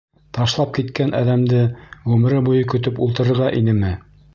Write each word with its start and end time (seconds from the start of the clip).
Ташлап 0.37 0.71
киткән 0.77 1.13
әҙәмде 1.19 1.61
ғүмере 2.09 2.43
буйы 2.49 2.67
көтөп 2.75 3.07
ултырырға 3.09 3.57
инеме? 3.63 3.99